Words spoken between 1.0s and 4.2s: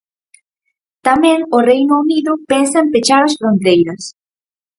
Tamén o Reino Unido pensa en pechar as fronteiras.